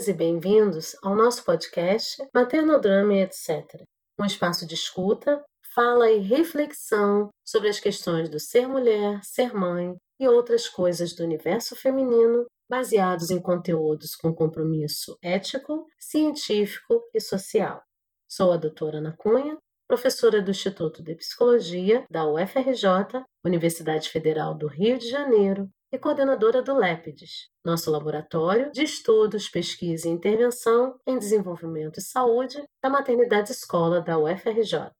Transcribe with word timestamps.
Bem-vindas 0.00 0.08
e 0.08 0.12
bem-vindos 0.14 0.96
ao 1.02 1.14
nosso 1.14 1.44
podcast 1.44 2.16
Maternodrama 2.34 3.12
e 3.12 3.20
etc. 3.20 3.82
Um 4.18 4.24
espaço 4.24 4.66
de 4.66 4.74
escuta, 4.74 5.44
fala 5.74 6.10
e 6.10 6.20
reflexão 6.20 7.28
sobre 7.44 7.68
as 7.68 7.78
questões 7.78 8.30
do 8.30 8.40
ser 8.40 8.66
mulher, 8.66 9.20
ser 9.22 9.52
mãe 9.52 9.94
e 10.18 10.26
outras 10.26 10.68
coisas 10.68 11.14
do 11.14 11.22
universo 11.22 11.76
feminino, 11.76 12.46
baseados 12.66 13.30
em 13.30 13.38
conteúdos 13.38 14.14
com 14.16 14.34
compromisso 14.34 15.18
ético, 15.22 15.86
científico 15.98 17.02
e 17.12 17.20
social. 17.20 17.82
Sou 18.26 18.52
a 18.52 18.56
doutora 18.56 18.98
Ana 18.98 19.14
Cunha, 19.18 19.58
professora 19.86 20.40
do 20.40 20.50
Instituto 20.50 21.02
de 21.02 21.14
Psicologia 21.14 22.04
da 22.10 22.26
UFRJ, 22.26 23.22
Universidade 23.44 24.08
Federal 24.08 24.56
do 24.56 24.66
Rio 24.66 24.96
de 24.96 25.10
Janeiro, 25.10 25.68
e 25.92 25.98
coordenadora 25.98 26.62
do 26.62 26.76
LEPIDES, 26.76 27.48
nosso 27.64 27.90
laboratório 27.90 28.70
de 28.70 28.84
estudos, 28.84 29.48
pesquisa 29.48 30.08
e 30.08 30.10
intervenção 30.10 30.98
em 31.06 31.18
desenvolvimento 31.18 31.98
e 31.98 32.02
saúde 32.02 32.62
da 32.82 32.88
maternidade 32.88 33.50
escola 33.50 34.00
da 34.00 34.18
UFRJ. 34.18 34.92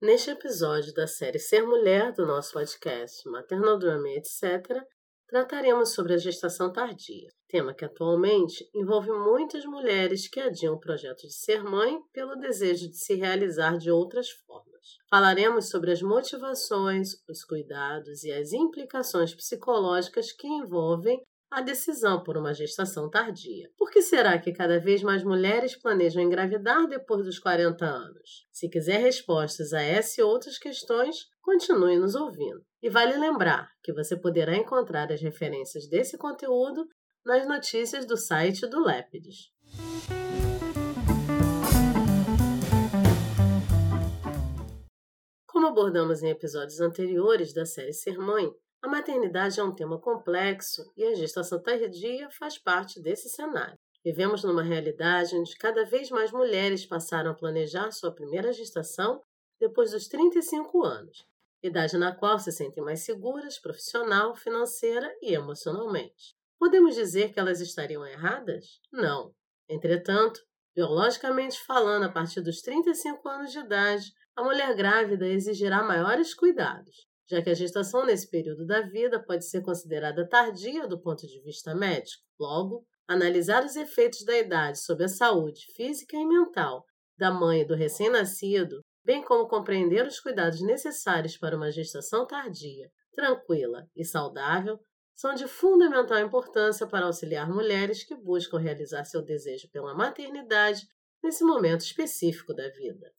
Neste 0.00 0.30
episódio 0.30 0.94
da 0.94 1.06
série 1.06 1.38
Ser 1.38 1.62
Mulher 1.62 2.12
do 2.12 2.26
nosso 2.26 2.52
podcast 2.52 3.28
Maternal 3.28 3.78
Drama 3.78 4.08
etc., 4.10 4.82
trataremos 5.28 5.92
sobre 5.92 6.14
a 6.14 6.18
gestação 6.18 6.72
tardia, 6.72 7.28
tema 7.46 7.74
que 7.74 7.84
atualmente 7.84 8.68
envolve 8.74 9.12
muitas 9.12 9.64
mulheres 9.66 10.26
que 10.26 10.40
adiam 10.40 10.74
o 10.74 10.80
projeto 10.80 11.26
de 11.26 11.32
ser 11.32 11.62
mãe 11.62 11.98
pelo 12.12 12.34
desejo 12.34 12.88
de 12.88 12.96
se 12.96 13.14
realizar 13.14 13.76
de 13.76 13.90
outras 13.90 14.30
formas. 14.30 14.96
Falaremos 15.10 15.68
sobre 15.68 15.92
as 15.92 16.00
motivações, 16.00 17.10
os 17.28 17.44
cuidados 17.44 18.24
e 18.24 18.32
as 18.32 18.52
implicações 18.52 19.34
psicológicas 19.34 20.32
que 20.32 20.46
envolvem 20.46 21.22
a 21.50 21.62
decisão 21.62 22.22
por 22.22 22.36
uma 22.36 22.52
gestação 22.52 23.08
tardia. 23.08 23.70
Por 23.76 23.90
que 23.90 24.02
será 24.02 24.38
que 24.38 24.52
cada 24.52 24.78
vez 24.78 25.02
mais 25.02 25.24
mulheres 25.24 25.74
planejam 25.74 26.22
engravidar 26.22 26.86
depois 26.86 27.24
dos 27.24 27.38
40 27.38 27.84
anos? 27.84 28.46
Se 28.52 28.68
quiser 28.68 28.98
respostas 28.98 29.72
a 29.72 29.80
essa 29.80 30.20
e 30.20 30.24
outras 30.24 30.58
questões, 30.58 31.26
continue 31.40 31.98
nos 31.98 32.14
ouvindo. 32.14 32.62
E 32.82 32.90
vale 32.90 33.16
lembrar 33.16 33.70
que 33.82 33.92
você 33.92 34.16
poderá 34.16 34.54
encontrar 34.56 35.10
as 35.10 35.22
referências 35.22 35.88
desse 35.88 36.18
conteúdo 36.18 36.86
nas 37.24 37.46
notícias 37.48 38.06
do 38.06 38.16
site 38.16 38.66
do 38.66 38.84
Lépides. 38.84 39.50
Como 45.46 45.66
abordamos 45.66 46.22
em 46.22 46.28
episódios 46.28 46.80
anteriores 46.80 47.52
da 47.52 47.66
série 47.66 47.92
Ser 47.92 48.18
Mãe, 48.18 48.48
a 48.80 48.88
maternidade 48.88 49.58
é 49.58 49.62
um 49.64 49.74
tema 49.74 49.98
complexo 49.98 50.92
e 50.96 51.04
a 51.04 51.14
gestação 51.14 51.60
tardia 51.60 52.30
faz 52.30 52.58
parte 52.58 53.00
desse 53.00 53.28
cenário. 53.28 53.78
Vivemos 54.04 54.44
numa 54.44 54.62
realidade 54.62 55.36
onde 55.36 55.56
cada 55.56 55.84
vez 55.84 56.10
mais 56.10 56.30
mulheres 56.30 56.86
passaram 56.86 57.32
a 57.32 57.34
planejar 57.34 57.90
sua 57.90 58.14
primeira 58.14 58.52
gestação 58.52 59.20
depois 59.58 59.90
dos 59.90 60.06
35 60.06 60.84
anos, 60.84 61.26
idade 61.60 61.98
na 61.98 62.14
qual 62.14 62.38
se 62.38 62.52
sentem 62.52 62.82
mais 62.82 63.00
seguras 63.00 63.58
profissional, 63.58 64.36
financeira 64.36 65.12
e 65.20 65.34
emocionalmente. 65.34 66.36
Podemos 66.56 66.94
dizer 66.94 67.32
que 67.32 67.40
elas 67.40 67.60
estariam 67.60 68.06
erradas? 68.06 68.80
Não. 68.92 69.34
Entretanto, 69.68 70.40
biologicamente 70.74 71.60
falando, 71.64 72.04
a 72.04 72.08
partir 72.08 72.40
dos 72.40 72.62
35 72.62 73.28
anos 73.28 73.50
de 73.50 73.58
idade, 73.58 74.12
a 74.36 74.44
mulher 74.44 74.72
grávida 74.76 75.26
exigirá 75.26 75.82
maiores 75.82 76.32
cuidados, 76.32 77.07
já 77.28 77.42
que 77.42 77.50
a 77.50 77.54
gestação 77.54 78.06
nesse 78.06 78.30
período 78.30 78.66
da 78.66 78.80
vida 78.80 79.22
pode 79.22 79.44
ser 79.44 79.60
considerada 79.62 80.26
tardia 80.26 80.86
do 80.86 80.98
ponto 80.98 81.26
de 81.26 81.40
vista 81.42 81.74
médico. 81.74 82.22
Logo, 82.40 82.86
analisar 83.06 83.64
os 83.64 83.76
efeitos 83.76 84.24
da 84.24 84.36
idade 84.36 84.78
sobre 84.80 85.04
a 85.04 85.08
saúde 85.08 85.66
física 85.76 86.16
e 86.16 86.26
mental 86.26 86.84
da 87.16 87.30
mãe 87.30 87.62
e 87.62 87.64
do 87.64 87.74
recém-nascido, 87.74 88.80
bem 89.04 89.22
como 89.24 89.48
compreender 89.48 90.06
os 90.06 90.20
cuidados 90.20 90.62
necessários 90.62 91.36
para 91.36 91.56
uma 91.56 91.70
gestação 91.70 92.26
tardia, 92.26 92.90
tranquila 93.12 93.88
e 93.96 94.04
saudável, 94.04 94.78
são 95.14 95.34
de 95.34 95.48
fundamental 95.48 96.20
importância 96.20 96.86
para 96.86 97.06
auxiliar 97.06 97.50
mulheres 97.50 98.04
que 98.04 98.14
buscam 98.14 98.56
realizar 98.56 99.04
seu 99.04 99.20
desejo 99.20 99.68
pela 99.70 99.92
maternidade 99.92 100.86
nesse 101.22 101.42
momento 101.42 101.80
específico 101.80 102.54
da 102.54 102.68
vida. 102.68 103.12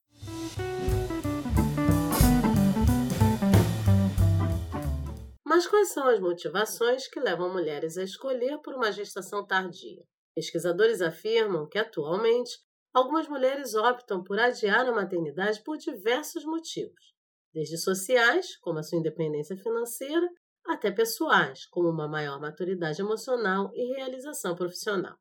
Mas 5.59 5.67
quais 5.67 5.89
são 5.89 6.07
as 6.07 6.21
motivações 6.21 7.09
que 7.09 7.19
levam 7.19 7.51
mulheres 7.51 7.97
a 7.97 8.03
escolher 8.03 8.59
por 8.59 8.75
uma 8.75 8.93
gestação 8.93 9.45
tardia? 9.45 10.01
Pesquisadores 10.33 11.01
afirmam 11.01 11.67
que, 11.67 11.77
atualmente, 11.77 12.57
algumas 12.93 13.27
mulheres 13.27 13.75
optam 13.75 14.23
por 14.23 14.39
adiar 14.39 14.87
a 14.87 14.95
maternidade 14.95 15.61
por 15.61 15.75
diversos 15.75 16.45
motivos, 16.45 17.13
desde 17.53 17.77
sociais, 17.77 18.55
como 18.61 18.79
a 18.79 18.83
sua 18.83 18.99
independência 18.99 19.57
financeira, 19.57 20.29
até 20.65 20.91
pessoais, 20.91 21.65
como 21.65 21.89
uma 21.89 22.07
maior 22.07 22.39
maturidade 22.39 23.01
emocional 23.01 23.69
e 23.73 23.95
realização 23.95 24.55
profissional. 24.55 25.17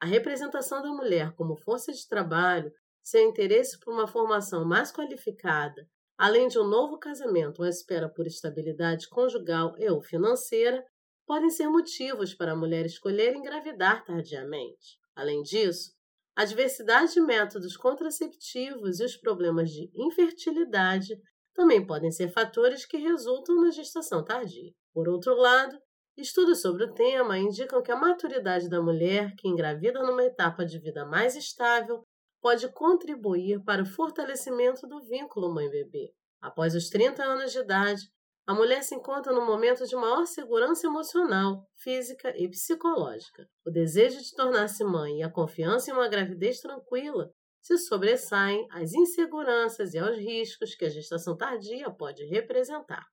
A 0.00 0.06
representação 0.06 0.82
da 0.82 0.90
mulher 0.90 1.32
como 1.36 1.56
força 1.56 1.92
de 1.92 2.08
trabalho, 2.08 2.72
seu 3.04 3.22
interesse 3.22 3.78
por 3.78 3.94
uma 3.94 4.08
formação 4.08 4.64
mais 4.64 4.90
qualificada 4.90 5.88
além 6.18 6.48
de 6.48 6.58
um 6.58 6.66
novo 6.66 6.98
casamento 6.98 7.60
ou 7.60 7.68
espera 7.68 8.08
por 8.08 8.26
estabilidade 8.26 9.08
conjugal 9.08 9.74
e 9.78 9.88
ou 9.88 10.02
financeira, 10.02 10.84
podem 11.26 11.50
ser 11.50 11.68
motivos 11.68 12.34
para 12.34 12.52
a 12.52 12.56
mulher 12.56 12.86
escolher 12.86 13.34
engravidar 13.34 14.04
tardiamente. 14.04 14.98
Além 15.14 15.42
disso, 15.42 15.90
a 16.36 16.44
diversidade 16.44 17.14
de 17.14 17.20
métodos 17.20 17.76
contraceptivos 17.76 19.00
e 19.00 19.04
os 19.04 19.16
problemas 19.16 19.70
de 19.70 19.90
infertilidade 19.94 21.16
também 21.54 21.84
podem 21.84 22.10
ser 22.10 22.28
fatores 22.28 22.84
que 22.84 22.98
resultam 22.98 23.56
na 23.62 23.70
gestação 23.70 24.22
tardia. 24.22 24.72
Por 24.92 25.08
outro 25.08 25.34
lado, 25.34 25.76
estudos 26.16 26.60
sobre 26.60 26.84
o 26.84 26.92
tema 26.92 27.38
indicam 27.38 27.82
que 27.82 27.90
a 27.90 27.96
maturidade 27.96 28.68
da 28.68 28.82
mulher 28.82 29.34
que 29.36 29.48
engravida 29.48 30.02
numa 30.02 30.24
etapa 30.24 30.64
de 30.64 30.78
vida 30.78 31.06
mais 31.06 31.34
estável 31.34 32.06
pode 32.40 32.70
contribuir 32.72 33.62
para 33.64 33.82
o 33.82 33.86
fortalecimento 33.86 34.86
do 34.86 35.00
vínculo 35.02 35.52
mãe-bebê. 35.52 36.12
Após 36.40 36.74
os 36.74 36.88
30 36.88 37.22
anos 37.22 37.52
de 37.52 37.58
idade, 37.58 38.10
a 38.46 38.54
mulher 38.54 38.82
se 38.84 38.94
encontra 38.94 39.32
num 39.32 39.44
momento 39.44 39.84
de 39.84 39.96
maior 39.96 40.24
segurança 40.24 40.86
emocional, 40.86 41.68
física 41.74 42.32
e 42.36 42.48
psicológica. 42.48 43.48
O 43.66 43.70
desejo 43.70 44.22
de 44.22 44.32
tornar-se 44.34 44.84
mãe 44.84 45.18
e 45.18 45.22
a 45.24 45.30
confiança 45.30 45.90
em 45.90 45.94
uma 45.94 46.08
gravidez 46.08 46.60
tranquila 46.60 47.32
se 47.60 47.76
sobressaem 47.78 48.64
às 48.70 48.92
inseguranças 48.92 49.94
e 49.94 49.98
aos 49.98 50.16
riscos 50.16 50.76
que 50.76 50.84
a 50.84 50.88
gestação 50.88 51.36
tardia 51.36 51.90
pode 51.90 52.24
representar. 52.24 53.04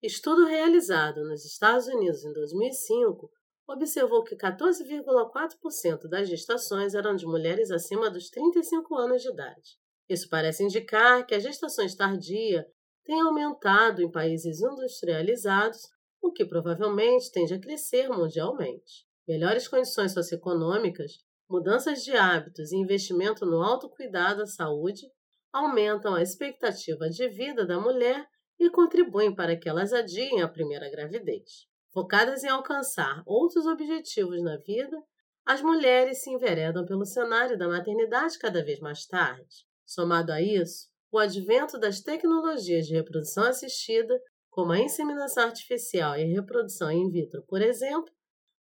Estudo 0.00 0.46
realizado 0.46 1.24
nos 1.24 1.44
Estados 1.44 1.88
Unidos 1.88 2.24
em 2.24 2.32
2005 2.32 3.28
observou 3.66 4.22
que 4.22 4.36
14,4% 4.36 6.08
das 6.08 6.28
gestações 6.28 6.94
eram 6.94 7.16
de 7.16 7.26
mulheres 7.26 7.70
acima 7.70 8.10
dos 8.10 8.28
35 8.28 8.94
anos 8.96 9.22
de 9.22 9.30
idade. 9.30 9.78
Isso 10.08 10.28
parece 10.28 10.62
indicar 10.62 11.26
que 11.26 11.34
as 11.34 11.42
gestações 11.42 11.94
tardias 11.94 12.64
têm 13.04 13.20
aumentado 13.20 14.02
em 14.02 14.10
países 14.10 14.60
industrializados, 14.60 15.80
o 16.20 16.32
que 16.32 16.44
provavelmente 16.44 17.30
tende 17.32 17.54
a 17.54 17.60
crescer 17.60 18.08
mundialmente. 18.08 19.06
Melhores 19.26 19.66
condições 19.66 20.12
socioeconômicas, 20.12 21.12
mudanças 21.48 22.02
de 22.02 22.12
hábitos 22.12 22.72
e 22.72 22.76
investimento 22.76 23.46
no 23.46 23.62
autocuidado 23.62 24.42
à 24.42 24.46
saúde 24.46 25.06
aumentam 25.52 26.14
a 26.14 26.22
expectativa 26.22 27.08
de 27.08 27.28
vida 27.28 27.64
da 27.64 27.78
mulher 27.78 28.26
e 28.58 28.68
contribuem 28.70 29.34
para 29.34 29.56
que 29.56 29.68
elas 29.68 29.92
adiem 29.92 30.42
a 30.42 30.48
primeira 30.48 30.90
gravidez. 30.90 31.66
Focadas 31.94 32.42
em 32.42 32.48
alcançar 32.48 33.22
outros 33.24 33.66
objetivos 33.66 34.42
na 34.42 34.56
vida, 34.56 35.00
as 35.46 35.62
mulheres 35.62 36.22
se 36.22 36.30
enveredam 36.30 36.84
pelo 36.84 37.06
cenário 37.06 37.56
da 37.56 37.68
maternidade 37.68 38.36
cada 38.36 38.64
vez 38.64 38.80
mais 38.80 39.06
tarde. 39.06 39.64
Somado 39.86 40.32
a 40.32 40.42
isso, 40.42 40.88
o 41.12 41.18
advento 41.18 41.78
das 41.78 42.00
tecnologias 42.00 42.86
de 42.88 42.94
reprodução 42.94 43.44
assistida, 43.44 44.20
como 44.50 44.72
a 44.72 44.80
inseminação 44.80 45.44
artificial 45.44 46.16
e 46.16 46.24
a 46.24 46.40
reprodução 46.40 46.90
in 46.90 47.08
vitro, 47.12 47.44
por 47.46 47.62
exemplo, 47.62 48.12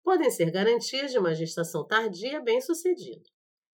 podem 0.05 0.31
ser 0.31 0.51
garantias 0.51 1.11
de 1.11 1.19
uma 1.19 1.35
gestação 1.35 1.87
tardia 1.87 2.39
bem-sucedida. 2.39 3.25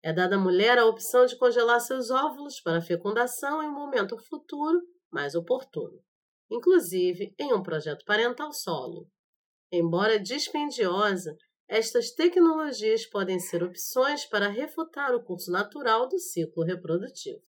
É 0.01 0.11
dada 0.11 0.35
à 0.35 0.39
mulher 0.39 0.79
a 0.79 0.87
opção 0.87 1.27
de 1.27 1.37
congelar 1.37 1.79
seus 1.79 2.09
óvulos 2.09 2.59
para 2.59 2.81
fecundação 2.81 3.61
em 3.61 3.67
um 3.67 3.73
momento 3.73 4.17
futuro 4.17 4.81
mais 5.11 5.35
oportuno, 5.35 6.01
inclusive 6.49 7.35
em 7.37 7.53
um 7.53 7.61
projeto 7.61 8.03
parental 8.03 8.51
solo. 8.51 9.07
Embora 9.75 10.19
dispendiosa, 10.19 11.35
estas 11.67 12.11
tecnologias 12.11 13.07
podem 13.07 13.39
ser 13.39 13.63
opções 13.63 14.23
para 14.23 14.47
refutar 14.47 15.15
o 15.15 15.23
curso 15.23 15.51
natural 15.51 16.07
do 16.07 16.19
ciclo 16.19 16.63
reprodutivo. 16.63 17.41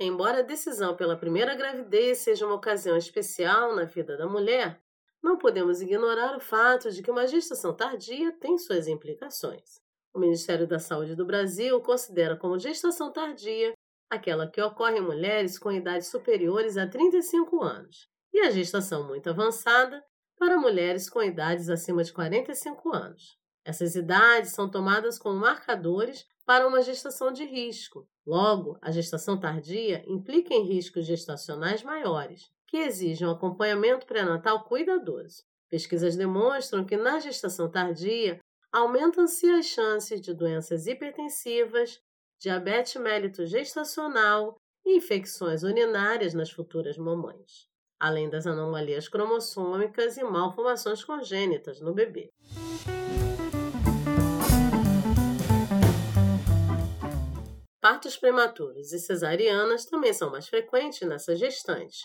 Embora 0.00 0.38
a 0.38 0.42
decisão 0.42 0.96
pela 0.96 1.18
primeira 1.18 1.54
gravidez 1.54 2.20
seja 2.20 2.46
uma 2.46 2.54
ocasião 2.54 2.96
especial 2.96 3.76
na 3.76 3.84
vida 3.84 4.16
da 4.16 4.26
mulher, 4.26 4.80
não 5.22 5.36
podemos 5.36 5.82
ignorar 5.82 6.34
o 6.34 6.40
fato 6.40 6.90
de 6.90 7.02
que 7.02 7.10
uma 7.10 7.26
gestação 7.26 7.76
tardia 7.76 8.32
tem 8.40 8.56
suas 8.56 8.88
implicações. 8.88 9.82
O 10.14 10.18
Ministério 10.18 10.66
da 10.66 10.78
Saúde 10.78 11.14
do 11.14 11.26
Brasil 11.26 11.78
considera 11.82 12.38
como 12.38 12.58
gestação 12.58 13.12
tardia 13.12 13.74
aquela 14.10 14.46
que 14.46 14.60
ocorre 14.60 14.98
em 14.98 15.02
mulheres 15.02 15.58
com 15.58 15.72
idades 15.72 16.08
superiores 16.08 16.76
a 16.76 16.86
35 16.86 17.62
anos, 17.62 18.08
e 18.32 18.40
a 18.40 18.50
gestação 18.50 19.06
muito 19.06 19.28
avançada 19.30 20.04
para 20.38 20.58
mulheres 20.58 21.08
com 21.08 21.22
idades 21.22 21.68
acima 21.68 22.02
de 22.02 22.12
45 22.12 22.92
anos. 22.92 23.38
Essas 23.64 23.94
idades 23.94 24.52
são 24.52 24.70
tomadas 24.70 25.18
como 25.18 25.40
marcadores 25.40 26.26
para 26.44 26.66
uma 26.66 26.82
gestação 26.82 27.32
de 27.32 27.44
risco. 27.44 28.06
Logo, 28.26 28.76
a 28.82 28.90
gestação 28.90 29.38
tardia 29.38 30.04
implica 30.06 30.52
em 30.52 30.66
riscos 30.66 31.06
gestacionais 31.06 31.82
maiores, 31.82 32.50
que 32.66 32.76
exigem 32.76 33.26
um 33.26 33.30
acompanhamento 33.30 34.06
pré-natal 34.06 34.64
cuidadoso. 34.64 35.44
Pesquisas 35.70 36.16
demonstram 36.16 36.84
que 36.84 36.96
na 36.96 37.18
gestação 37.18 37.70
tardia 37.70 38.38
aumentam-se 38.70 39.48
as 39.50 39.66
chances 39.66 40.20
de 40.20 40.34
doenças 40.34 40.86
hipertensivas, 40.86 42.00
diabetes 42.44 42.94
mellito 42.96 43.46
gestacional 43.46 44.60
e 44.84 44.98
infecções 44.98 45.62
urinárias 45.62 46.34
nas 46.34 46.50
futuras 46.50 46.98
mamães, 46.98 47.66
além 47.98 48.28
das 48.28 48.46
anomalias 48.46 49.08
cromossômicas 49.08 50.18
e 50.18 50.24
malformações 50.24 51.02
congênitas 51.02 51.80
no 51.80 51.94
bebê. 51.94 52.30
Partos 57.80 58.18
prematuros 58.18 58.92
e 58.92 58.98
cesarianas 58.98 59.86
também 59.86 60.12
são 60.12 60.30
mais 60.30 60.46
frequentes 60.46 61.00
nessas 61.08 61.38
gestantes, 61.38 62.00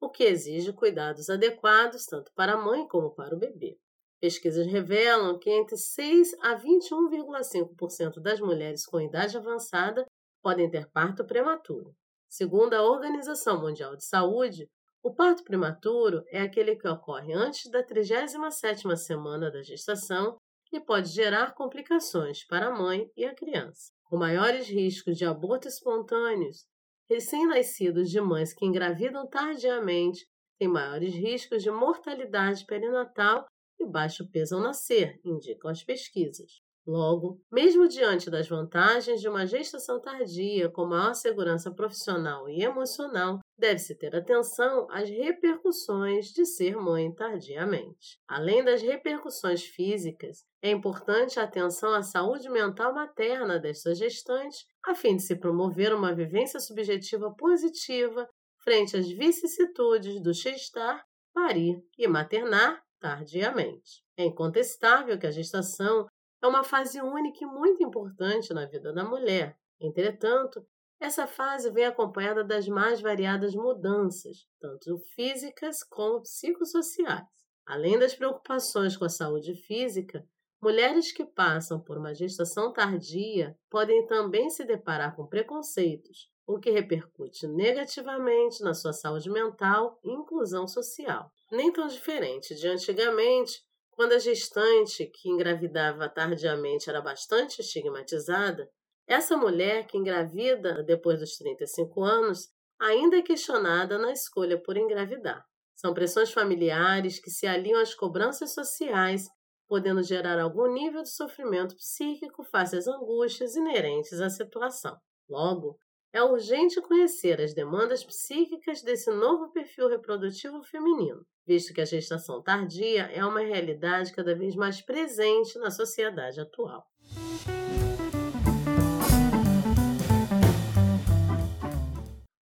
o 0.00 0.08
que 0.08 0.24
exige 0.24 0.72
cuidados 0.72 1.28
adequados 1.28 2.06
tanto 2.06 2.32
para 2.34 2.54
a 2.54 2.56
mãe 2.56 2.88
como 2.88 3.14
para 3.14 3.34
o 3.34 3.38
bebê. 3.38 3.76
Pesquisas 4.22 4.68
revelam 4.68 5.36
que 5.36 5.50
entre 5.50 5.76
6 5.76 6.34
a 6.42 6.56
21,5% 6.56 8.20
das 8.20 8.38
mulheres 8.38 8.86
com 8.86 9.00
idade 9.00 9.36
avançada 9.36 10.06
podem 10.40 10.70
ter 10.70 10.88
parto 10.92 11.26
prematuro. 11.26 11.92
Segundo 12.28 12.74
a 12.74 12.82
Organização 12.82 13.60
Mundial 13.60 13.96
de 13.96 14.04
Saúde, 14.04 14.70
o 15.02 15.12
parto 15.12 15.42
prematuro 15.42 16.22
é 16.28 16.40
aquele 16.40 16.76
que 16.76 16.86
ocorre 16.86 17.32
antes 17.32 17.68
da 17.68 17.84
37ª 17.84 18.94
semana 18.94 19.50
da 19.50 19.60
gestação 19.60 20.36
e 20.72 20.78
pode 20.78 21.08
gerar 21.08 21.56
complicações 21.56 22.46
para 22.46 22.68
a 22.68 22.78
mãe 22.78 23.10
e 23.16 23.24
a 23.24 23.34
criança. 23.34 23.90
Com 24.04 24.16
maiores 24.16 24.68
riscos 24.68 25.18
de 25.18 25.24
aborto 25.24 25.66
espontâneos, 25.66 26.64
recém-nascidos 27.10 28.08
de 28.08 28.20
mães 28.20 28.52
que 28.52 28.64
engravidam 28.64 29.28
tardiamente 29.28 30.24
têm 30.60 30.68
maiores 30.68 31.12
riscos 31.12 31.60
de 31.64 31.72
mortalidade 31.72 32.64
perinatal 32.66 33.48
e 33.82 33.90
baixo 33.90 34.28
peso 34.30 34.56
ao 34.56 34.62
nascer, 34.62 35.20
indicam 35.24 35.70
as 35.70 35.82
pesquisas. 35.82 36.62
Logo, 36.84 37.40
mesmo 37.50 37.86
diante 37.86 38.28
das 38.28 38.48
vantagens 38.48 39.20
de 39.20 39.28
uma 39.28 39.46
gestação 39.46 40.00
tardia 40.00 40.68
com 40.68 40.84
maior 40.84 41.14
segurança 41.14 41.70
profissional 41.70 42.48
e 42.48 42.64
emocional, 42.64 43.38
deve-se 43.56 43.94
ter 43.94 44.16
atenção 44.16 44.88
às 44.90 45.08
repercussões 45.08 46.32
de 46.32 46.44
ser 46.44 46.76
mãe 46.76 47.14
tardiamente. 47.14 48.18
Além 48.26 48.64
das 48.64 48.82
repercussões 48.82 49.62
físicas, 49.62 50.44
é 50.60 50.72
importante 50.72 51.38
a 51.38 51.44
atenção 51.44 51.94
à 51.94 52.02
saúde 52.02 52.50
mental 52.50 52.92
materna 52.92 53.60
desta 53.60 53.94
gestante, 53.94 54.66
a 54.84 54.92
fim 54.92 55.14
de 55.14 55.22
se 55.22 55.36
promover 55.36 55.94
uma 55.94 56.12
vivência 56.12 56.58
subjetiva 56.58 57.32
positiva 57.36 58.28
frente 58.64 58.96
às 58.96 59.08
vicissitudes 59.08 60.20
do 60.20 60.32
gestar, 60.32 61.04
parir 61.32 61.80
e 61.96 62.08
maternar 62.08 62.82
tardiamente. 63.02 64.04
É 64.16 64.24
incontestável 64.24 65.18
que 65.18 65.26
a 65.26 65.30
gestação 65.32 66.06
é 66.40 66.46
uma 66.46 66.62
fase 66.62 67.02
única 67.02 67.42
e 67.42 67.46
muito 67.46 67.82
importante 67.82 68.54
na 68.54 68.64
vida 68.64 68.92
da 68.92 69.04
mulher. 69.04 69.58
Entretanto, 69.80 70.64
essa 71.00 71.26
fase 71.26 71.68
vem 71.72 71.84
acompanhada 71.84 72.44
das 72.44 72.68
mais 72.68 73.00
variadas 73.00 73.56
mudanças, 73.56 74.46
tanto 74.60 74.98
físicas 75.16 75.82
como 75.82 76.22
psicossociais. 76.22 77.26
Além 77.66 77.98
das 77.98 78.14
preocupações 78.14 78.96
com 78.96 79.04
a 79.04 79.08
saúde 79.08 79.56
física, 79.56 80.24
mulheres 80.62 81.10
que 81.10 81.24
passam 81.24 81.80
por 81.80 81.98
uma 81.98 82.14
gestação 82.14 82.72
tardia 82.72 83.58
podem 83.68 84.06
também 84.06 84.48
se 84.48 84.64
deparar 84.64 85.16
com 85.16 85.26
preconceitos, 85.26 86.30
o 86.46 86.60
que 86.60 86.70
repercute 86.70 87.48
negativamente 87.48 88.62
na 88.62 88.74
sua 88.74 88.92
saúde 88.92 89.28
mental 89.28 89.98
e 90.04 90.12
inclusão 90.12 90.68
social 90.68 91.32
nem 91.52 91.70
tão 91.70 91.86
diferente 91.86 92.54
de 92.54 92.66
antigamente, 92.66 93.62
quando 93.90 94.12
a 94.12 94.18
gestante 94.18 95.06
que 95.06 95.28
engravidava 95.28 96.08
tardiamente 96.08 96.88
era 96.88 97.00
bastante 97.00 97.60
estigmatizada, 97.60 98.68
essa 99.06 99.36
mulher 99.36 99.86
que 99.86 99.98
engravida 99.98 100.82
depois 100.82 101.20
dos 101.20 101.36
35 101.36 102.02
anos 102.02 102.48
ainda 102.80 103.18
é 103.18 103.22
questionada 103.22 103.98
na 103.98 104.12
escolha 104.12 104.60
por 104.60 104.76
engravidar. 104.76 105.44
São 105.74 105.92
pressões 105.92 106.32
familiares 106.32 107.18
que 107.18 107.30
se 107.30 107.46
alinham 107.46 107.80
às 107.80 107.94
cobranças 107.94 108.54
sociais, 108.54 109.28
podendo 109.68 110.02
gerar 110.02 110.40
algum 110.40 110.72
nível 110.72 111.02
de 111.02 111.10
sofrimento 111.10 111.76
psíquico 111.76 112.42
face 112.44 112.76
às 112.76 112.86
angústias 112.86 113.56
inerentes 113.56 114.20
à 114.20 114.30
situação. 114.30 114.96
Logo, 115.28 115.78
é 116.12 116.22
urgente 116.22 116.80
conhecer 116.82 117.40
as 117.40 117.54
demandas 117.54 118.04
psíquicas 118.04 118.82
desse 118.82 119.10
novo 119.10 119.50
perfil 119.50 119.88
reprodutivo 119.88 120.62
feminino, 120.62 121.24
visto 121.46 121.72
que 121.72 121.80
a 121.80 121.86
gestação 121.86 122.42
tardia 122.42 123.04
é 123.04 123.24
uma 123.24 123.40
realidade 123.40 124.12
cada 124.12 124.34
vez 124.34 124.54
mais 124.54 124.82
presente 124.82 125.58
na 125.58 125.70
sociedade 125.70 126.38
atual. 126.38 126.84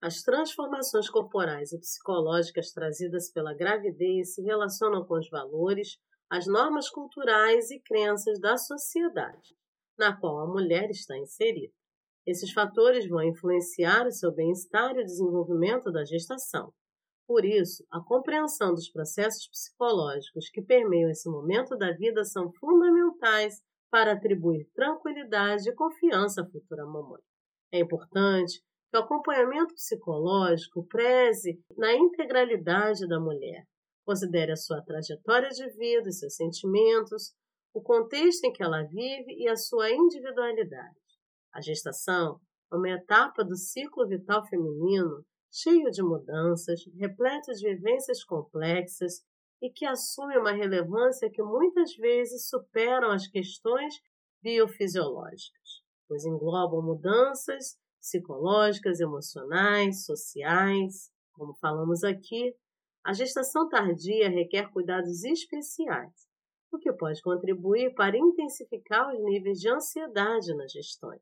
As 0.03 0.23
transformações 0.23 1.09
corporais 1.09 1.71
e 1.73 1.79
psicológicas 1.79 2.73
trazidas 2.73 3.31
pela 3.31 3.55
gravidez 3.55 4.35
se 4.35 4.43
relacionam 4.43 5.05
com 5.05 5.15
os 5.15 5.31
valores, 5.31 5.99
as 6.29 6.47
normas 6.47 6.89
culturais 6.89 7.71
e 7.71 7.79
crenças 7.79 8.41
da 8.41 8.57
sociedade, 8.57 9.55
na 9.97 10.17
qual 10.19 10.41
a 10.41 10.47
mulher 10.49 10.91
está 10.91 11.17
inserida. 11.17 11.80
Esses 12.27 12.53
fatores 12.53 13.09
vão 13.09 13.23
influenciar 13.23 14.07
o 14.07 14.13
seu 14.13 14.33
bem-estar 14.33 14.97
e 14.97 15.03
o 15.03 15.05
desenvolvimento 15.05 15.91
da 15.91 16.05
gestação. 16.05 16.73
Por 17.27 17.45
isso, 17.45 17.85
a 17.91 18.01
compreensão 18.01 18.75
dos 18.75 18.89
processos 18.91 19.49
psicológicos 19.49 20.51
que 20.51 20.61
permeiam 20.61 21.11
esse 21.11 21.29
momento 21.31 21.77
da 21.77 21.93
vida 21.93 22.25
são 22.25 22.53
fundamentais 22.53 23.63
para 23.91 24.13
atribuir 24.13 24.69
tranquilidade 24.75 25.69
e 25.69 25.75
confiança 25.75 26.43
à 26.43 26.47
futura 26.47 26.85
mamãe. 26.85 27.23
É 27.73 27.79
importante 27.79 28.61
que 28.91 28.97
o 28.97 29.01
acompanhamento 29.01 29.75
psicológico 29.75 30.85
preze 30.87 31.61
na 31.77 31.95
integralidade 31.95 33.07
da 33.07 33.21
mulher, 33.21 33.65
considere 34.05 34.53
a 34.53 34.57
sua 34.57 34.83
trajetória 34.83 35.49
de 35.51 35.69
vida, 35.77 36.11
seus 36.11 36.35
sentimentos, 36.35 37.33
o 37.73 37.81
contexto 37.81 38.45
em 38.45 38.53
que 38.53 38.63
ela 38.63 38.83
vive 38.83 39.37
e 39.39 39.49
a 39.49 39.57
sua 39.57 39.91
individualidade. 39.91 41.10
A 41.53 41.61
gestação 41.61 42.41
é 42.73 42.77
uma 42.77 42.91
etapa 42.91 43.45
do 43.45 43.57
ciclo 43.57 44.07
vital 44.07 44.47
feminino 44.47 45.25
cheio 45.53 45.91
de 45.91 46.03
mudanças, 46.03 46.81
repleto 46.97 47.53
de 47.53 47.75
vivências 47.75 48.23
complexas 48.23 49.25
e 49.61 49.69
que 49.69 49.85
assume 49.85 50.39
uma 50.39 50.53
relevância 50.53 51.31
que 51.31 51.43
muitas 51.43 51.95
vezes 51.97 52.49
superam 52.49 53.11
as 53.11 53.27
questões 53.27 53.95
biofisiológicas, 54.43 55.83
pois 56.09 56.25
englobam 56.25 56.83
mudanças 56.83 57.77
psicológicas, 58.01 59.01
emocionais, 59.01 60.05
sociais. 60.05 61.11
Como 61.33 61.55
falamos 61.55 62.03
aqui, 62.03 62.55
a 63.05 63.13
gestação 63.13 63.69
tardia 63.69 64.31
requer 64.31 64.71
cuidados 64.73 65.25
especiais, 65.25 66.30
o 66.73 66.79
que 66.79 66.93
pode 66.93 67.21
contribuir 67.23 67.95
para 67.95 68.17
intensificar 68.17 69.13
os 69.13 69.23
níveis 69.23 69.59
de 69.59 69.69
ansiedade 69.69 70.55
nas 70.55 70.73
gestões. 70.73 71.21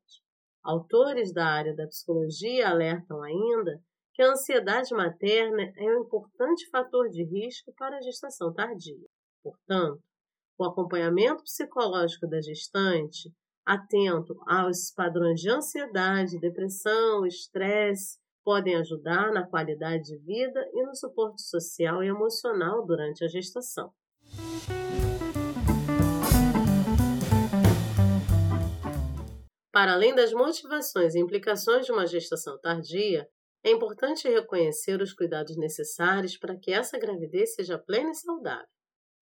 Autores 0.62 1.32
da 1.32 1.46
área 1.46 1.74
da 1.74 1.86
psicologia 1.86 2.68
alertam 2.68 3.22
ainda 3.22 3.80
que 4.14 4.22
a 4.22 4.32
ansiedade 4.32 4.92
materna 4.94 5.72
é 5.76 5.84
um 5.84 6.02
importante 6.02 6.68
fator 6.70 7.08
de 7.08 7.22
risco 7.24 7.72
para 7.76 7.96
a 7.96 8.02
gestação 8.02 8.52
tardia. 8.52 9.06
Portanto, 9.42 10.02
o 10.58 10.64
acompanhamento 10.64 11.44
psicológico 11.44 12.26
da 12.26 12.40
gestante, 12.40 13.32
atento 13.64 14.34
aos 14.46 14.90
padrões 14.90 15.40
de 15.40 15.48
ansiedade, 15.48 16.40
depressão, 16.40 17.24
estresse, 17.24 18.18
podem 18.44 18.74
ajudar 18.76 19.30
na 19.30 19.46
qualidade 19.46 20.04
de 20.04 20.18
vida 20.18 20.68
e 20.72 20.82
no 20.84 20.96
suporte 20.96 21.42
social 21.42 22.02
e 22.02 22.08
emocional 22.08 22.84
durante 22.84 23.24
a 23.24 23.28
gestação. 23.28 23.92
Para 29.78 29.92
além 29.92 30.12
das 30.12 30.32
motivações 30.32 31.14
e 31.14 31.20
implicações 31.20 31.86
de 31.86 31.92
uma 31.92 32.04
gestação 32.04 32.58
tardia, 32.58 33.28
É 33.62 33.70
importante 33.70 34.28
reconhecer 34.28 35.00
os 35.00 35.12
cuidados 35.12 35.56
necessários 35.56 36.36
para 36.36 36.58
que 36.58 36.72
essa 36.72 36.98
gravidez 36.98 37.54
seja 37.54 37.78
plena 37.78 38.10
e 38.10 38.14
saudável. 38.16 38.66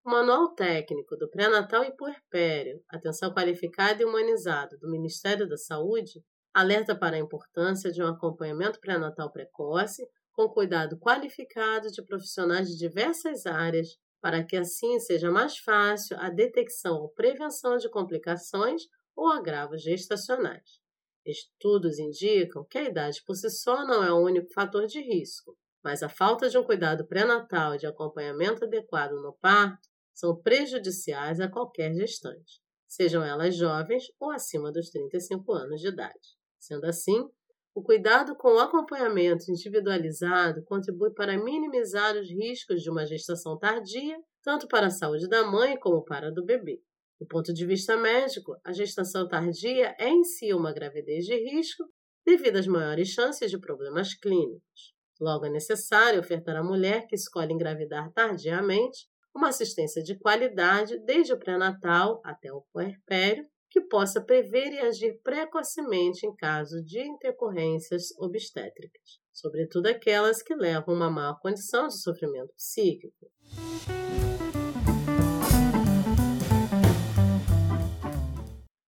O 0.02 0.10
Manual 0.10 0.54
Técnico 0.54 1.14
do 1.14 1.28
Pré-Natal 1.28 1.84
e 1.84 1.94
Puerpério, 1.94 2.82
Atenção 2.88 3.34
Qualificada 3.34 4.00
e 4.00 4.06
Humanizada 4.06 4.78
do 4.78 4.90
Ministério 4.90 5.46
da 5.46 5.58
Saúde, 5.58 6.24
alerta 6.54 6.98
para 6.98 7.16
a 7.16 7.20
importância 7.20 7.92
de 7.92 8.02
um 8.02 8.06
acompanhamento 8.06 8.80
pré-natal 8.80 9.30
precoce, 9.30 10.08
com 10.32 10.48
cuidado 10.48 10.98
qualificado 10.98 11.90
de 11.90 12.02
profissionais 12.02 12.66
de 12.66 12.78
diversas 12.78 13.44
áreas, 13.44 13.88
para 14.22 14.42
que 14.42 14.56
assim 14.56 14.98
seja 15.00 15.30
mais 15.30 15.58
fácil 15.58 16.16
a 16.18 16.30
detecção 16.30 16.94
ou 16.94 17.10
prevenção 17.10 17.76
de 17.76 17.90
complicações 17.90 18.84
ou 19.16 19.28
agravos 19.28 19.82
gestacionais. 19.82 20.80
Estudos 21.24 21.98
indicam 21.98 22.64
que 22.64 22.78
a 22.78 22.84
idade 22.84 23.22
por 23.26 23.34
si 23.34 23.50
só 23.50 23.84
não 23.84 24.04
é 24.04 24.12
o 24.12 24.22
único 24.22 24.52
fator 24.52 24.86
de 24.86 25.00
risco, 25.00 25.56
mas 25.82 26.02
a 26.02 26.08
falta 26.08 26.48
de 26.48 26.58
um 26.58 26.62
cuidado 26.62 27.06
pré-natal 27.06 27.74
e 27.74 27.78
de 27.78 27.86
acompanhamento 27.86 28.64
adequado 28.64 29.12
no 29.12 29.32
parto 29.40 29.88
são 30.14 30.40
prejudiciais 30.40 31.40
a 31.40 31.48
qualquer 31.48 31.92
gestante, 31.94 32.60
sejam 32.86 33.24
elas 33.24 33.56
jovens 33.56 34.04
ou 34.20 34.30
acima 34.30 34.70
dos 34.70 34.90
35 34.90 35.52
anos 35.52 35.80
de 35.80 35.88
idade. 35.88 36.36
Sendo 36.58 36.84
assim, 36.84 37.28
o 37.74 37.82
cuidado 37.82 38.34
com 38.36 38.54
o 38.54 38.58
acompanhamento 38.58 39.50
individualizado 39.50 40.64
contribui 40.64 41.10
para 41.10 41.36
minimizar 41.36 42.16
os 42.16 42.30
riscos 42.30 42.82
de 42.82 42.88
uma 42.88 43.04
gestação 43.04 43.58
tardia, 43.58 44.16
tanto 44.42 44.66
para 44.66 44.86
a 44.86 44.90
saúde 44.90 45.28
da 45.28 45.44
mãe 45.44 45.78
como 45.78 46.02
para 46.02 46.28
a 46.28 46.30
do 46.30 46.44
bebê. 46.44 46.80
Do 47.18 47.26
ponto 47.26 47.52
de 47.52 47.64
vista 47.64 47.96
médico, 47.96 48.56
a 48.64 48.72
gestação 48.72 49.26
tardia 49.26 49.94
é 49.98 50.08
em 50.08 50.22
si 50.22 50.52
uma 50.52 50.72
gravidez 50.72 51.24
de 51.24 51.34
risco 51.34 51.84
devido 52.26 52.56
às 52.56 52.66
maiores 52.66 53.08
chances 53.08 53.50
de 53.50 53.58
problemas 53.58 54.14
clínicos. 54.14 54.94
Logo, 55.20 55.46
é 55.46 55.50
necessário 55.50 56.20
ofertar 56.20 56.56
à 56.56 56.62
mulher 56.62 57.06
que 57.06 57.14
escolhe 57.14 57.52
engravidar 57.52 58.12
tardiamente 58.12 59.06
uma 59.34 59.48
assistência 59.48 60.02
de 60.02 60.18
qualidade 60.18 60.98
desde 61.04 61.32
o 61.32 61.38
pré-natal 61.38 62.20
até 62.24 62.52
o 62.52 62.64
puerpério, 62.72 63.46
que 63.70 63.80
possa 63.82 64.20
prever 64.20 64.72
e 64.72 64.80
agir 64.80 65.20
precocemente 65.22 66.26
em 66.26 66.34
caso 66.34 66.82
de 66.82 67.00
intercorrências 67.00 68.16
obstétricas, 68.18 69.20
sobretudo 69.32 69.88
aquelas 69.88 70.42
que 70.42 70.54
levam 70.54 70.94
a 70.94 70.96
uma 70.96 71.10
má 71.10 71.38
condição 71.40 71.88
de 71.88 72.00
sofrimento 72.00 72.54
psíquico. 72.54 73.30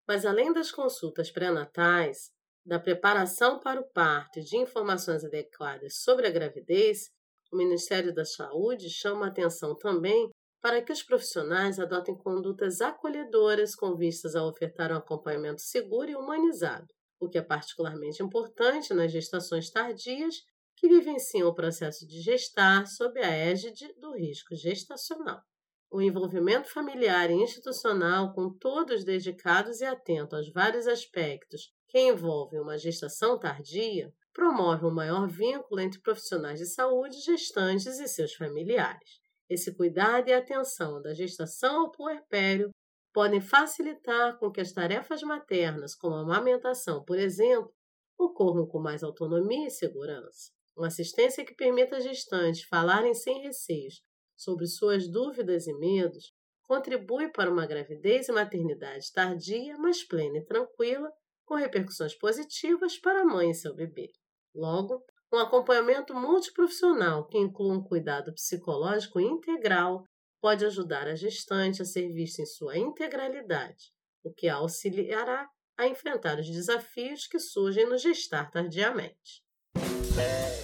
Mas 0.09 0.25
além 0.25 0.55
das 0.55 0.73
consultas 0.73 1.31
pré-natais, 1.31 2.31
da 2.65 2.81
preparação 2.81 3.61
para 3.61 3.79
o 3.79 3.89
parto 3.93 4.39
e 4.39 4.43
de 4.43 4.57
informações 4.57 5.23
adequadas 5.23 5.99
sobre 5.99 6.27
a 6.27 6.31
gravidez, 6.31 7.11
o 7.53 7.57
Ministério 7.57 8.15
da 8.15 8.25
Saúde 8.25 8.89
chama 8.89 9.27
a 9.27 9.29
atenção 9.29 9.77
também 9.77 10.31
para 10.63 10.81
que 10.81 10.93
os 10.93 11.03
profissionais 11.03 11.79
adotem 11.79 12.17
condutas 12.17 12.81
acolhedoras 12.81 13.75
com 13.75 13.95
vistas 13.95 14.35
a 14.35 14.45
ofertar 14.45 14.91
um 14.91 14.97
acompanhamento 14.97 15.61
seguro 15.61 16.11
e 16.11 16.17
humanizado, 16.17 16.87
o 17.21 17.29
que 17.29 17.37
é 17.37 17.43
particularmente 17.43 18.23
importante 18.23 18.95
nas 18.95 19.13
gestações 19.13 19.71
tardias 19.71 20.37
que 20.75 20.89
vivenciam 20.89 21.49
o 21.49 21.55
processo 21.55 22.07
de 22.07 22.21
gestar 22.23 22.87
sob 22.87 23.21
a 23.21 23.31
égide 23.31 23.93
do 23.99 24.15
risco 24.15 24.55
gestacional 24.57 25.43
o 25.91 26.03
envolvimento 26.03 26.69
familiar 26.69 27.31
e 27.31 27.35
institucional 27.35 28.35
com 28.35 28.51
todos 28.51 29.05
dedicados 29.05 29.81
e 29.81 29.85
atentos 29.85 30.39
aos 30.39 30.53
vários 30.53 30.87
aspectos 30.87 31.73
que 31.89 31.99
envolvem 31.99 32.61
uma 32.61 32.77
gestação 32.77 33.39
tardia 33.39 34.13
promove 34.35 34.85
um 34.85 34.95
maior 34.95 35.27
vínculo 35.27 35.81
entre 35.81 36.01
profissionais 36.01 36.61
de 36.61 36.67
saúde, 36.67 37.19
gestantes 37.21 37.99
e 37.99 38.07
seus 38.07 38.35
familiares. 38.35 39.21
Esse 39.49 39.75
cuidado 39.75 40.29
e 40.29 40.33
atenção 40.33 41.01
da 41.01 41.15
gestação 41.15 41.81
ao 41.81 41.91
puerpério 41.91 42.71
podem 43.13 43.41
facilitar 43.41 44.39
com 44.39 44.51
que 44.51 44.61
as 44.61 44.73
tarefas 44.73 45.23
maternas, 45.23 45.95
como 45.95 46.15
a 46.15 46.21
amamentação, 46.21 47.03
por 47.03 47.19
exemplo, 47.19 47.73
ocorram 48.19 48.67
com 48.67 48.79
mais 48.79 49.03
autonomia 49.03 49.67
e 49.67 49.71
segurança. 49.71 50.53
Uma 50.77 50.89
assistência 50.89 51.45
que 51.45 51.55
permita 51.55 51.97
às 51.97 52.05
gestantes 52.05 52.63
falarem 52.65 53.15
sem 53.15 53.41
receios 53.41 54.03
sobre 54.39 54.67
suas 54.67 55.09
dúvidas 55.09 55.67
e 55.67 55.75
medos 55.75 56.33
contribui 56.63 57.29
para 57.31 57.51
uma 57.51 57.67
gravidez 57.67 58.29
e 58.29 58.33
maternidade 58.33 59.11
tardia, 59.13 59.77
mas 59.79 60.05
plena 60.05 60.39
e 60.39 60.45
tranquila, 60.45 61.11
com 61.45 61.55
repercussões 61.55 62.15
positivas 62.15 62.99
para 62.99 63.23
a 63.23 63.25
mãe 63.25 63.51
e 63.51 63.55
seu 63.55 63.75
bebê. 63.75 64.13
Logo, 64.55 65.03
um 65.33 65.39
acompanhamento 65.39 66.15
multiprofissional 66.15 67.27
que 67.27 67.39
inclua 67.39 67.75
um 67.75 67.83
cuidado 67.83 68.33
psicológico 68.35 69.19
integral 69.19 70.05
pode 70.41 70.65
ajudar 70.65 71.09
a 71.09 71.15
gestante 71.15 71.83
a 71.83 71.85
ser 71.85 72.13
vista 72.13 72.43
em 72.43 72.47
sua 72.47 72.79
integralidade, 72.79 73.93
o 74.23 74.33
que 74.33 74.47
a 74.47 74.57
auxiliará 74.57 75.49
a 75.77 75.87
enfrentar 75.87 76.39
os 76.39 76.49
desafios 76.49 77.27
que 77.27 77.39
surgem 77.39 77.87
no 77.87 77.97
gestar 77.97 78.51
tardiamente. 78.51 79.43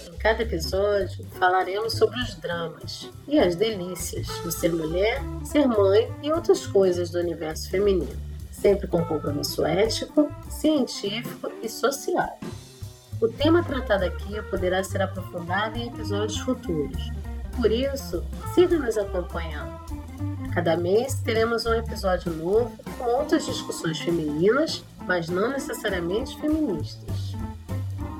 Em 0.07 0.17
cada 0.17 0.43
episódio 0.43 1.25
falaremos 1.39 1.93
sobre 1.93 2.19
os 2.19 2.35
dramas 2.35 3.09
e 3.27 3.39
as 3.39 3.55
delícias 3.55 4.27
do 4.43 4.51
ser 4.51 4.73
mulher, 4.73 5.21
ser 5.43 5.67
mãe 5.67 6.11
e 6.21 6.31
outras 6.31 6.65
coisas 6.67 7.09
do 7.09 7.19
universo 7.19 7.69
feminino, 7.69 8.17
sempre 8.51 8.87
com 8.87 9.03
compromisso 9.05 9.65
ético, 9.65 10.31
científico 10.49 11.51
e 11.61 11.69
social. 11.69 12.39
O 13.21 13.27
tema 13.27 13.63
tratado 13.63 14.05
aqui 14.05 14.41
poderá 14.49 14.83
ser 14.83 15.01
aprofundado 15.01 15.77
em 15.77 15.87
episódios 15.87 16.39
futuros, 16.39 17.11
por 17.55 17.71
isso, 17.71 18.23
siga 18.53 18.77
nos 18.77 18.97
acompanhando. 18.97 19.79
Cada 20.53 20.75
mês 20.75 21.15
teremos 21.15 21.65
um 21.65 21.73
episódio 21.73 22.31
novo 22.33 22.71
com 22.97 23.05
outras 23.05 23.45
discussões 23.45 23.99
femininas, 23.99 24.83
mas 25.07 25.29
não 25.29 25.49
necessariamente 25.49 26.39
feministas. 26.39 27.14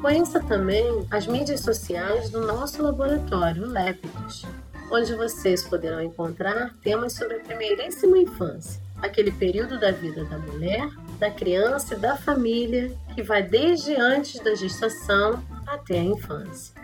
Conheça 0.06 0.40
também 0.40 1.04
as 1.10 1.26
mídias 1.26 1.62
sociais 1.62 2.30
do 2.30 2.46
nosso 2.46 2.84
laboratório 2.84 3.66
Lépidos, 3.66 4.46
onde 4.92 5.16
vocês 5.16 5.64
poderão 5.64 6.00
encontrar 6.00 6.76
temas 6.84 7.14
sobre 7.14 7.38
a 7.38 7.40
primeiríssima 7.40 8.16
infância, 8.20 8.80
aquele 9.02 9.32
período 9.32 9.80
da 9.80 9.90
vida 9.90 10.24
da 10.26 10.38
mulher, 10.38 10.88
da 11.18 11.32
criança 11.32 11.96
e 11.96 11.98
da 11.98 12.16
família 12.16 12.96
que 13.16 13.24
vai 13.24 13.42
desde 13.42 13.96
antes 13.96 14.40
da 14.42 14.54
gestação 14.54 15.44
até 15.66 15.98
a 15.98 16.04
infância. 16.04 16.76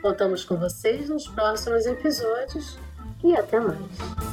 Contamos 0.00 0.42
com 0.42 0.56
vocês 0.56 1.10
nos 1.10 1.28
próximos 1.28 1.84
episódios 1.84 2.78
e 3.22 3.36
até 3.36 3.60
mais. 3.60 4.31